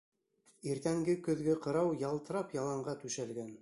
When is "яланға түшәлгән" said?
2.61-3.59